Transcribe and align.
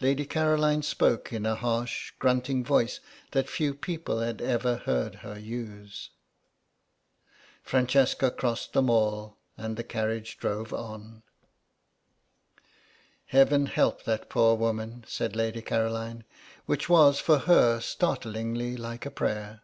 Lady 0.00 0.24
Caroline 0.24 0.80
spoke 0.80 1.32
in 1.32 1.44
a 1.44 1.56
harsh, 1.56 2.12
grunting 2.20 2.62
voice 2.64 3.00
that 3.32 3.48
few 3.50 3.74
people 3.74 4.20
had 4.20 4.40
ever 4.40 4.76
heard 4.76 5.16
her 5.26 5.36
use. 5.36 6.10
Francesca 7.64 8.30
crossed 8.30 8.72
the 8.74 8.80
Mall 8.80 9.36
and 9.56 9.76
the 9.76 9.82
carriage 9.82 10.38
drove 10.38 10.72
on. 10.72 11.24
"Heaven 13.26 13.66
help 13.66 14.04
that 14.04 14.30
poor 14.30 14.54
woman," 14.54 15.04
said 15.08 15.34
Lady 15.34 15.62
Caroline; 15.62 16.22
which 16.66 16.88
was, 16.88 17.18
for 17.18 17.38
her, 17.38 17.80
startlingly 17.80 18.76
like 18.76 19.04
a 19.04 19.10
prayer. 19.10 19.62